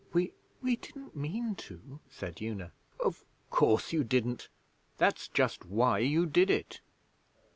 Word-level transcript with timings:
'We 0.13 0.33
we 0.63 0.77
didn't 0.77 1.15
mean 1.15 1.53
to,' 1.55 1.99
said 2.09 2.41
Una. 2.41 2.71
'Of 3.03 3.23
course 3.51 3.93
you 3.93 4.03
didn't! 4.03 4.49
That's 4.97 5.27
just 5.27 5.63
why 5.63 5.99
you 5.99 6.25
did 6.25 6.49
it. 6.49 6.81